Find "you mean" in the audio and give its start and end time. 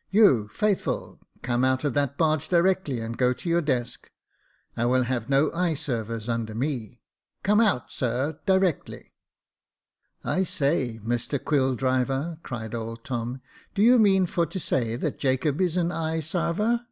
13.82-14.26